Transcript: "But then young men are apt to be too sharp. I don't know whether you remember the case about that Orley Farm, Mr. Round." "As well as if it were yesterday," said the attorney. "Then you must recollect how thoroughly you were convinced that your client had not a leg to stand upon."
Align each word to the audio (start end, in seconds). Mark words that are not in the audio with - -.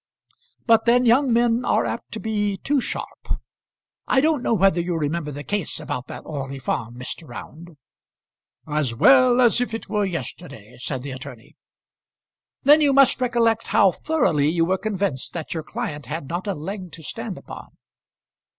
"But 0.65 0.85
then 0.85 1.05
young 1.05 1.31
men 1.31 1.63
are 1.63 1.85
apt 1.85 2.11
to 2.13 2.19
be 2.19 2.57
too 2.57 2.81
sharp. 2.81 3.39
I 4.07 4.19
don't 4.19 4.41
know 4.41 4.55
whether 4.55 4.81
you 4.81 4.95
remember 4.97 5.29
the 5.31 5.43
case 5.43 5.79
about 5.79 6.07
that 6.07 6.23
Orley 6.25 6.57
Farm, 6.57 6.95
Mr. 6.97 7.27
Round." 7.29 7.77
"As 8.67 8.95
well 8.95 9.39
as 9.39 9.61
if 9.61 9.75
it 9.75 9.89
were 9.89 10.03
yesterday," 10.05 10.73
said 10.79 11.03
the 11.03 11.11
attorney. 11.11 11.55
"Then 12.63 12.81
you 12.81 12.93
must 12.93 13.21
recollect 13.21 13.67
how 13.67 13.91
thoroughly 13.91 14.49
you 14.49 14.65
were 14.65 14.79
convinced 14.79 15.33
that 15.33 15.53
your 15.53 15.61
client 15.61 16.07
had 16.07 16.27
not 16.27 16.47
a 16.47 16.55
leg 16.55 16.91
to 16.93 17.03
stand 17.03 17.37
upon." 17.37 17.67